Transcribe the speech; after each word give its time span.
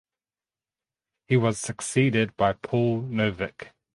He 1.27 1.37
was 1.37 1.59
succeeded 1.59 2.35
by 2.35 2.53
Paul 2.53 3.03
Novick. 3.03 3.67